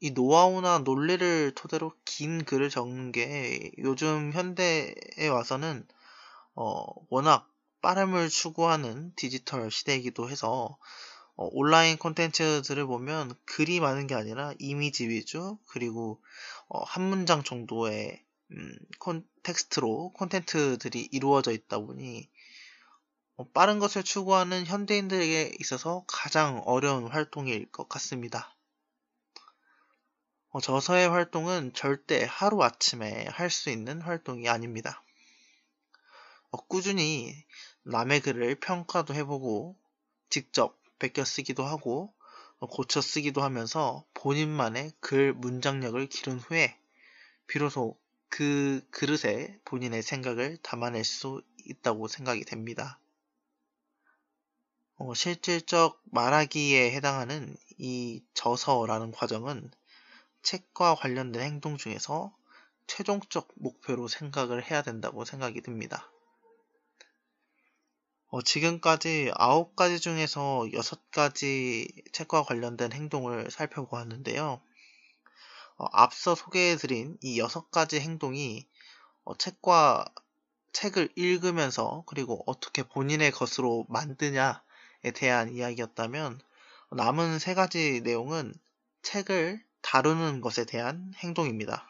이 0.00 0.12
노하우나 0.12 0.78
논리를 0.78 1.52
토대로 1.54 1.92
긴 2.04 2.44
글을 2.44 2.70
적는 2.70 3.12
게 3.12 3.70
요즘 3.78 4.32
현대에 4.32 5.28
와서는 5.30 5.86
어, 6.54 6.84
워낙 7.08 7.48
빠름을 7.82 8.28
추구하는 8.28 9.12
디지털 9.16 9.70
시대이기도 9.70 10.30
해서 10.30 10.78
어, 11.36 11.48
온라인 11.52 11.96
콘텐츠들을 11.96 12.86
보면 12.86 13.34
글이 13.46 13.80
많은 13.80 14.06
게 14.06 14.14
아니라 14.14 14.52
이미지 14.58 15.08
위주 15.08 15.58
그리고 15.66 16.20
어, 16.68 16.82
한 16.84 17.02
문장 17.02 17.42
정도의 17.42 18.22
음, 18.52 18.78
콘텍스트로 18.98 20.12
콘텐츠들이 20.12 21.08
이루어져 21.12 21.52
있다 21.52 21.78
보니 21.78 22.28
어, 23.36 23.48
빠른 23.54 23.78
것을 23.78 24.02
추구하는 24.02 24.66
현대인들에게 24.66 25.56
있어서 25.60 26.04
가장 26.06 26.62
어려운 26.66 27.06
활동일 27.06 27.70
것 27.72 27.88
같습니다. 27.88 28.54
어, 30.50 30.60
저서의 30.60 31.08
활동은 31.08 31.72
절대 31.74 32.24
하루아침에 32.28 33.26
할 33.32 33.50
수 33.50 33.68
있는 33.68 34.00
활동이 34.00 34.48
아닙니다. 34.48 35.02
어, 36.50 36.58
꾸준히 36.66 37.34
남의 37.82 38.20
글을 38.20 38.54
평가도 38.60 39.14
해보고 39.14 39.76
직접 40.28 40.78
베껴 41.00 41.24
쓰기도 41.24 41.64
하고 41.64 42.12
어, 42.58 42.66
고쳐 42.68 43.00
쓰기도 43.00 43.42
하면서 43.42 44.04
본인만의 44.14 44.92
글 45.00 45.32
문장력을 45.32 46.06
기른 46.08 46.38
후에 46.38 46.78
비로소 47.48 47.98
그 48.28 48.86
그릇에 48.90 49.58
본인의 49.64 50.02
생각을 50.02 50.58
담아낼 50.58 51.04
수 51.04 51.42
있다고 51.66 52.08
생각이 52.08 52.44
됩니다. 52.44 53.00
어, 54.98 55.14
실질적 55.14 56.00
말하기에 56.04 56.92
해당하는 56.92 57.56
이 57.78 58.22
저서라는 58.34 59.10
과정은 59.10 59.72
책과 60.42 60.94
관련된 60.96 61.42
행동 61.42 61.76
중에서 61.76 62.34
최종적 62.86 63.48
목표로 63.56 64.08
생각을 64.08 64.68
해야 64.68 64.82
된다고 64.82 65.24
생각이 65.24 65.60
듭니다. 65.60 66.10
어, 68.28 68.42
지금까지 68.42 69.32
9가지 69.34 70.00
중에서 70.00 70.60
6가지 70.72 72.12
책과 72.12 72.44
관련된 72.44 72.92
행동을 72.92 73.50
살펴보았는데요. 73.50 74.60
어, 75.76 75.84
앞서 75.92 76.34
소개해드린 76.34 77.18
이 77.22 77.40
6가지 77.40 77.98
행동이 78.00 78.68
어, 79.24 79.36
책과 79.36 80.04
책을 80.72 81.10
읽으면서 81.16 82.04
그리고 82.06 82.44
어떻게 82.46 82.82
본인의 82.84 83.32
것으로 83.32 83.86
만드냐에 83.88 84.60
대한 85.14 85.52
이야기였다면 85.52 86.40
남은 86.92 87.38
3가지 87.38 88.02
내용은 88.02 88.54
책을 89.02 89.64
다루는 89.82 90.40
것에 90.40 90.64
대한 90.64 91.12
행동입니다. 91.16 91.88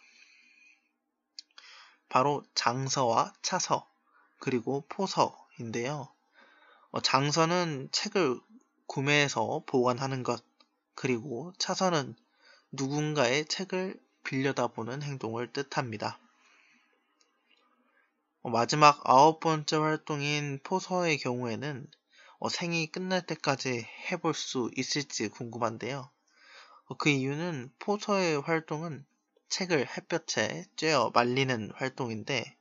바로 2.09 2.45
장서와 2.55 3.33
차서, 3.43 3.89
그리고 4.39 4.85
포서인데요. 4.89 6.13
어, 6.91 7.01
장서는 7.01 7.89
책을 7.93 8.41
구매해서 8.87 9.63
보관하는 9.67 10.23
것, 10.23 10.43
그리고 10.95 11.53
차서는 11.59 12.17
누군가의 12.73 13.47
책을 13.47 14.01
빌려다보는 14.25 15.03
행동을 15.03 15.53
뜻합니다. 15.53 16.19
어, 18.43 18.51
마지막 18.51 19.01
아홉 19.05 19.39
번째 19.41 19.77
활동인 19.77 20.59
포서의 20.63 21.19
경우에는 21.19 21.87
어, 22.39 22.49
생이 22.49 22.87
끝날 22.91 23.25
때까지 23.27 23.87
해볼 24.11 24.35
수 24.35 24.71
있을지 24.77 25.29
궁금한데요. 25.29 26.11
그 26.99 27.09
이유는 27.09 27.73
포서의 27.79 28.41
활동은 28.41 29.05
책을 29.49 29.87
햇볕에 29.97 30.65
쬐어 30.77 31.13
말리는 31.15 31.71
활동인데 31.75 32.57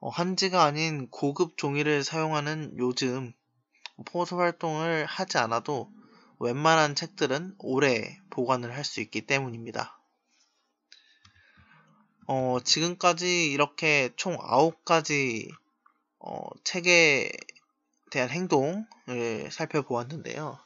어, 0.00 0.08
한지가 0.08 0.64
아닌 0.64 1.08
고급 1.10 1.56
종이를 1.56 2.04
사용하는 2.04 2.74
요즘 2.78 3.32
포스 4.06 4.34
활동을 4.34 5.06
하지 5.06 5.38
않아도 5.38 5.90
웬만한 6.38 6.94
책들은 6.94 7.54
오래 7.58 8.18
보관을 8.30 8.74
할 8.74 8.84
수 8.84 9.00
있기 9.00 9.26
때문입니다. 9.26 9.98
어, 12.28 12.58
지금까지 12.62 13.50
이렇게 13.50 14.10
총 14.16 14.36
9가지 14.36 15.48
어, 16.18 16.48
책에 16.64 17.30
대한 18.10 18.30
행동을 18.30 19.50
살펴보았는데요. 19.50 20.58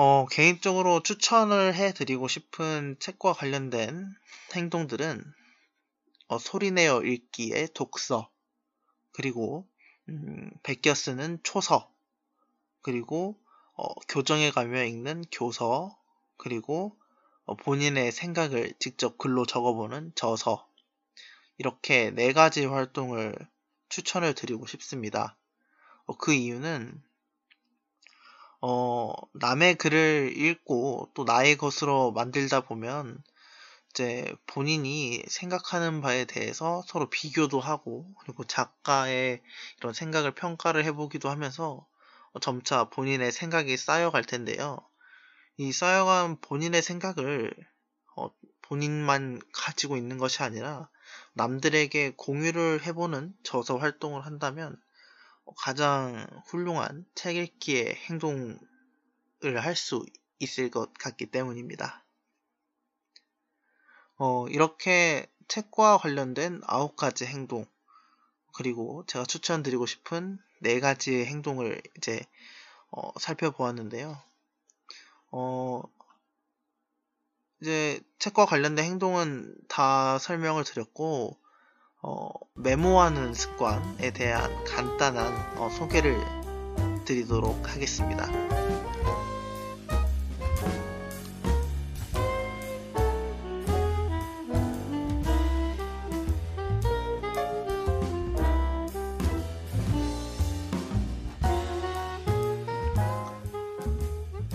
어, 0.00 0.26
개인적으로 0.26 1.02
추천을 1.02 1.74
해드리고 1.74 2.28
싶은 2.28 2.94
책과 3.00 3.32
관련된 3.32 4.14
행동들은 4.54 5.24
어, 6.28 6.38
소리내어 6.38 7.02
읽기의 7.02 7.70
독서, 7.74 8.30
그리고 9.10 9.66
음, 10.08 10.52
베껴 10.62 10.94
쓰는 10.94 11.40
초서, 11.42 11.92
그리고 12.80 13.40
어, 13.74 13.92
교정에 14.08 14.52
가며 14.52 14.84
읽는 14.84 15.24
교서, 15.32 15.98
그리고 16.36 16.96
어, 17.44 17.56
본인의 17.56 18.12
생각을 18.12 18.74
직접 18.78 19.18
글로 19.18 19.46
적어보는 19.46 20.12
저서, 20.14 20.68
이렇게 21.56 22.12
네 22.12 22.32
가지 22.32 22.66
활동을 22.66 23.34
추천을 23.88 24.36
드리고 24.36 24.68
싶습니다. 24.68 25.36
어, 26.06 26.16
그 26.16 26.32
이유는 26.32 27.02
어, 28.60 29.12
남의 29.34 29.76
글을 29.76 30.34
읽고 30.36 31.10
또 31.14 31.24
나의 31.24 31.56
것으로 31.56 32.12
만들다 32.12 32.62
보면 32.62 33.22
이제 33.90 34.32
본인이 34.46 35.22
생각하는 35.28 36.00
바에 36.00 36.24
대해서 36.24 36.82
서로 36.86 37.08
비교도 37.08 37.60
하고 37.60 38.06
그리고 38.20 38.44
작가의 38.44 39.40
이런 39.78 39.92
생각을 39.92 40.32
평가를 40.34 40.84
해보기도 40.84 41.30
하면서 41.30 41.86
점차 42.40 42.84
본인의 42.84 43.32
생각이 43.32 43.76
쌓여갈 43.76 44.24
텐데요. 44.24 44.78
이 45.56 45.72
쌓여간 45.72 46.40
본인의 46.40 46.82
생각을 46.82 47.52
어, 48.16 48.30
본인만 48.62 49.40
가지고 49.52 49.96
있는 49.96 50.18
것이 50.18 50.42
아니라 50.42 50.88
남들에게 51.34 52.14
공유를 52.16 52.84
해보는 52.84 53.34
저서 53.42 53.78
활동을 53.78 54.26
한다면 54.26 54.76
가장 55.56 56.26
훌륭한 56.46 57.04
책 57.14 57.36
읽기의 57.36 57.94
행동을 58.08 58.58
할 59.56 59.74
수 59.76 60.04
있을 60.40 60.70
것 60.70 60.92
같기 60.94 61.26
때문입니다. 61.26 62.04
어, 64.16 64.48
이렇게 64.48 65.26
책과 65.48 65.98
관련된 65.98 66.60
아홉 66.66 66.96
가지 66.96 67.24
행동, 67.26 67.66
그리고 68.54 69.04
제가 69.06 69.24
추천드리고 69.24 69.86
싶은 69.86 70.38
네 70.60 70.80
가지의 70.80 71.26
행동을 71.26 71.80
이제 71.96 72.20
어, 72.90 73.12
살펴보았는데요. 73.18 74.20
어, 75.30 75.82
이제 77.60 78.00
책과 78.18 78.46
관련된 78.46 78.84
행동은 78.84 79.56
다 79.68 80.18
설명을 80.18 80.64
드렸고, 80.64 81.36
어, 82.00 82.30
메모하는 82.54 83.34
습관에 83.34 84.12
대한 84.12 84.64
간단한 84.64 85.58
어, 85.58 85.68
소개를 85.68 86.16
드리도록 87.04 87.68
하겠습니다. 87.68 88.24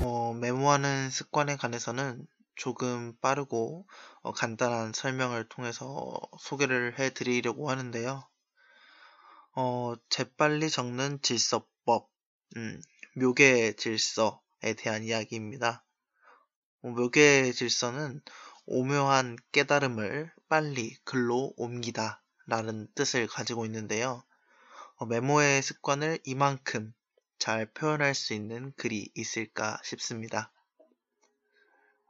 어, 0.01 0.33
메모하는 0.39 1.09
습관에 1.09 1.57
관해서는 1.57 2.25
조금 2.55 3.15
빠르고 3.21 3.87
어, 4.21 4.31
간단한 4.31 4.93
설명을 4.93 5.49
통해서 5.49 6.13
소개를 6.39 6.99
해 6.99 7.09
드리려고 7.09 7.69
하는데요. 7.69 8.27
어, 9.55 9.93
재빨리 10.09 10.69
적는 10.69 11.21
질서법, 11.21 12.09
음, 12.57 12.81
묘계 13.15 13.73
질서에 13.75 14.73
대한 14.77 15.03
이야기입니다. 15.03 15.83
어, 16.81 16.89
묘계 16.89 17.51
질서는 17.51 18.21
오묘한 18.65 19.37
깨달음을 19.51 20.31
빨리 20.49 20.95
글로 21.03 21.53
옮기다 21.57 22.23
라는 22.47 22.87
뜻을 22.95 23.27
가지고 23.27 23.65
있는데요. 23.65 24.23
어, 24.95 25.05
메모의 25.05 25.61
습관을 25.61 26.19
이만큼 26.23 26.93
잘 27.37 27.65
표현할 27.73 28.15
수 28.15 28.33
있는 28.33 28.73
글이 28.77 29.11
있을까 29.15 29.79
싶습니다. 29.83 30.51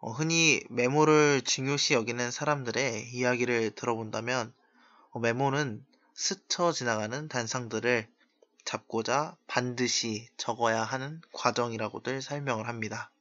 어, 0.06 0.12
흔히 0.12 0.62
메모를 0.70 1.40
중요시 1.44 1.94
여기는 1.94 2.30
사람들의 2.30 3.12
이야기를 3.14 3.72
들어본다면 3.72 4.54
어, 5.12 5.20
메모는 5.20 5.86
스쳐 6.14 6.74
지나가는 6.74 7.30
단상들을 7.30 8.10
잡고자 8.66 9.38
반드시 9.48 10.28
적어야 10.36 10.84
하는 10.84 11.22
과정이라고들 11.32 12.22
설명을 12.22 12.68
합니다. 12.68 13.12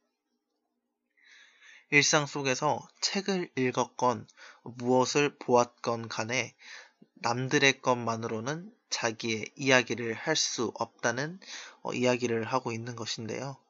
일상 1.89 2.25
속에서 2.25 2.85
책을 2.99 3.49
읽었건 3.55 4.27
무엇을 4.63 5.37
보았건 5.37 6.09
간에 6.09 6.53
남들의 7.13 7.79
것만으로는 7.79 8.69
자기의 8.89 9.53
이야기를 9.55 10.15
할 10.15 10.35
수 10.35 10.73
없다는 10.75 11.39
어, 11.81 11.93
이야기를 11.93 12.43
하고 12.43 12.73
있는 12.73 12.97
것인데요. 12.97 13.62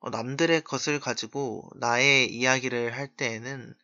어, 0.00 0.10
남들의 0.10 0.62
것을 0.64 0.98
가지고 0.98 1.70
나의 1.76 2.32
이야기를 2.32 2.96
할 2.96 3.08
때에는 3.08 3.74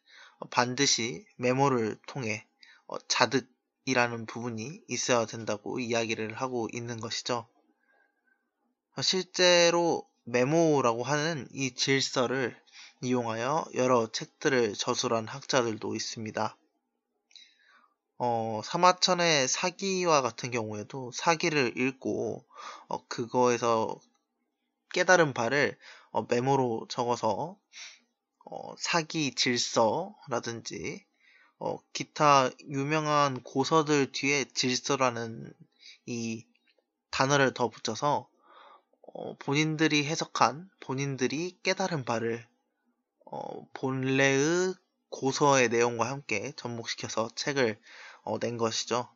반드시 0.51 1.27
메모를 1.37 1.99
통해 2.07 2.47
어, 2.87 2.99
자득이라는 3.07 4.27
부분이 4.27 4.83
있어야 4.89 5.27
된다고 5.27 5.79
이야기를 5.79 6.35
하고 6.35 6.69
있는 6.73 7.01
것이죠. 7.01 7.47
어, 8.97 9.03
실제로 9.03 10.09
메모라고 10.25 11.05
하는 11.05 11.47
이 11.53 11.75
질서를 11.75 12.57
이용하여 13.03 13.67
여러 13.75 14.11
책들을 14.11 14.73
저술한 14.73 15.29
학자들도 15.29 15.95
있습니다. 15.95 16.57
어, 18.19 18.61
사마천의 18.65 19.49
사기와 19.49 20.23
같은 20.23 20.51
경우에도 20.51 21.13
사기를 21.13 21.77
읽고 21.77 22.43
어, 22.89 23.07
그거에서 23.07 24.01
깨달은 24.93 25.35
바를 25.35 25.77
어, 26.17 26.27
메모로 26.31 26.87
적어서 26.89 27.59
어, 28.47 28.75
사기 28.79 29.35
질서라든지 29.35 31.05
어, 31.59 31.77
기타 31.93 32.49
유명한 32.71 33.43
고서들 33.43 34.13
뒤에 34.13 34.47
질서라는 34.47 35.53
이 36.07 36.47
단어를 37.11 37.53
더 37.53 37.69
붙여서 37.69 38.31
어, 39.03 39.37
본인들이 39.37 40.07
해석한 40.07 40.71
본인들이 40.81 41.59
깨달은 41.63 42.07
바를 42.07 42.49
어, 43.27 43.67
본래의 43.75 44.73
고서의 45.11 45.69
내용과 45.69 46.09
함께 46.09 46.53
접목시켜서 46.57 47.29
책을 47.35 47.79
어, 48.23 48.39
낸 48.39 48.57
것이죠. 48.57 49.15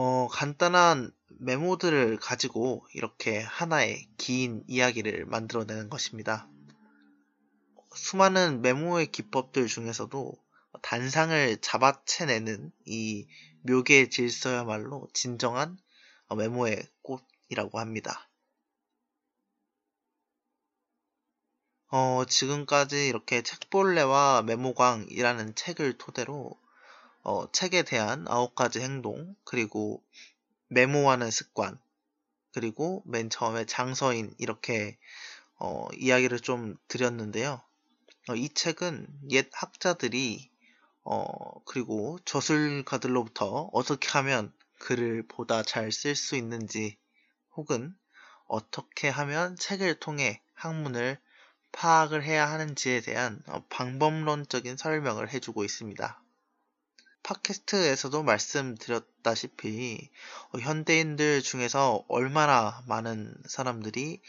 어, 0.00 0.28
간단한 0.28 1.10
메모들을 1.40 2.18
가지고 2.18 2.86
이렇게 2.94 3.40
하나의 3.40 4.08
긴 4.16 4.62
이야기를 4.68 5.26
만들어내는 5.26 5.90
것입니다. 5.90 6.48
수많은 7.96 8.62
메모의 8.62 9.08
기법들 9.10 9.66
중에서도 9.66 10.32
단상을 10.82 11.56
잡아채내는 11.60 12.70
이 12.86 13.26
묘계 13.62 14.08
질서야말로 14.08 15.08
진정한 15.14 15.76
메모의 16.32 16.80
꽃이라고 17.02 17.80
합니다. 17.80 18.30
어, 21.88 22.22
지금까지 22.24 23.08
이렇게 23.08 23.42
책벌레와 23.42 24.42
메모광이라는 24.42 25.56
책을 25.56 25.98
토대로 25.98 26.56
어, 27.22 27.50
책에 27.52 27.82
대한 27.82 28.26
아홉 28.28 28.54
가지 28.54 28.80
행동, 28.80 29.34
그리고 29.44 30.02
메모하는 30.68 31.30
습관, 31.30 31.78
그리고 32.52 33.02
맨 33.06 33.30
처음에 33.30 33.66
장서인 33.66 34.34
이렇게 34.38 34.98
어, 35.58 35.88
이야기를 35.96 36.40
좀 36.40 36.76
드렸는데요. 36.88 37.60
어, 38.28 38.34
이 38.34 38.48
책은 38.48 39.06
옛 39.30 39.48
학자들이 39.52 40.50
어, 41.04 41.64
그리고 41.64 42.18
저술가들로부터 42.24 43.70
어떻게 43.72 44.08
하면 44.10 44.52
글을 44.78 45.26
보다 45.28 45.62
잘 45.62 45.88
쓸 45.88 46.14
수 46.14 46.36
있는지 46.36 46.98
혹은 47.56 47.96
어떻게 48.46 49.08
하면 49.08 49.56
책을 49.56 50.00
통해 50.00 50.42
학문을 50.54 51.18
파악을 51.72 52.22
해야 52.24 52.50
하는지에 52.50 53.00
대한 53.00 53.42
어, 53.46 53.64
방법론적인 53.68 54.76
설명을 54.76 55.32
해주고 55.32 55.64
있습니다. 55.64 56.22
팟캐스트에서도 57.28 58.22
말씀드렸다시피 58.22 60.10
어, 60.50 60.58
현대인들 60.60 61.42
중에서 61.42 62.02
얼마나 62.08 62.82
많은 62.86 63.34
사람들이 63.46 64.22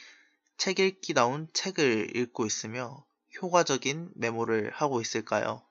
책 0.58 0.80
읽기다운 0.80 1.48
책을 1.54 2.18
읽고 2.18 2.46
있으며 2.46 3.06
효과적인 3.42 4.12
메모를 4.16 4.72
하고 4.74 5.00
있을까요? 5.00 5.62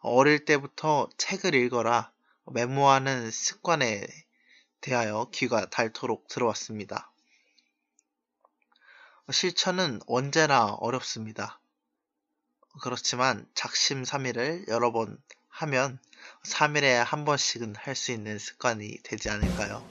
어릴 0.00 0.44
때부터 0.44 1.08
책을 1.16 1.54
읽어라 1.54 2.12
메모하는 2.52 3.30
습관에 3.30 4.06
대하여 4.82 5.30
귀가 5.32 5.64
닳도록 5.70 6.28
들어왔습니다. 6.28 7.10
실천은 9.30 10.00
언제나 10.06 10.74
어렵습니다. 10.74 11.58
그렇지만 12.80 13.46
작심삼일을 13.54 14.66
여러 14.68 14.92
번 14.92 15.16
하면 15.48 15.98
3일에 16.44 17.02
한 17.04 17.24
번씩은 17.24 17.74
할 17.76 17.94
수 17.94 18.12
있는 18.12 18.38
습관이 18.38 18.98
되지 19.02 19.30
않을까요? 19.30 19.82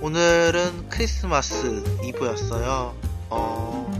오늘은 0.00 0.88
크리스마스 0.88 1.82
이브였어요. 2.04 2.96
어, 3.30 3.92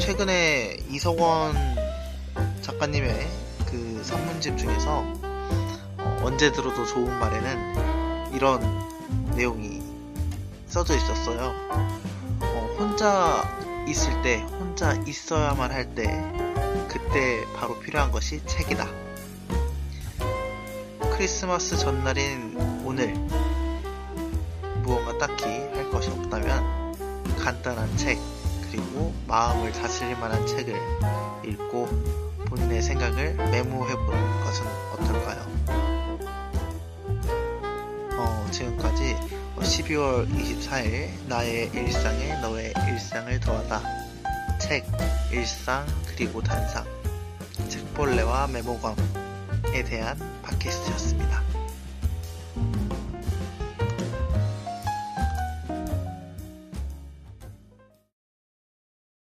최근에 0.00 0.78
이석원 0.88 1.54
작가님의 2.62 3.28
그 3.66 4.02
산문집 4.02 4.58
중에서 4.58 5.04
어, 5.98 6.20
언제 6.24 6.50
들어도 6.50 6.84
좋은 6.84 7.06
말에는 7.20 8.34
이런 8.34 8.60
내용이 9.36 9.80
써져 10.66 10.96
있었어요. 10.96 11.54
어, 12.40 12.76
혼자 12.78 13.61
있을 13.88 14.22
때, 14.22 14.40
혼자 14.58 14.92
있어야만 15.06 15.70
할 15.70 15.94
때, 15.94 16.04
그때 16.88 17.44
바로 17.56 17.78
필요한 17.78 18.10
것이 18.10 18.44
책이다. 18.46 18.86
크리스마스 21.16 21.76
전날인 21.76 22.56
오늘, 22.84 23.14
무언가 24.82 25.16
딱히 25.18 25.44
할 25.44 25.90
것이 25.90 26.10
없다면, 26.10 26.92
간단한 27.38 27.96
책, 27.96 28.18
그리고 28.70 29.14
마음을 29.26 29.72
다스릴 29.72 30.16
만한 30.16 30.46
책을 30.46 30.74
읽고 31.44 31.86
본인의 32.46 32.82
생각을 32.82 33.34
메모해 33.34 33.94
보는 33.96 34.40
것은 34.44 34.66
어떨까요? 34.92 35.81
12월 39.62 40.28
24일 40.28 41.08
나의 41.28 41.70
일상에 41.72 42.34
너의 42.40 42.74
일상을 42.88 43.38
더하다 43.40 43.80
책, 44.60 44.84
일상, 45.30 45.86
그리고 46.06 46.42
단상 46.42 46.84
책벌레와 47.68 48.48
메모감에 48.48 49.84
대한 49.86 50.18
팟캐스트였습니다. 50.42 51.51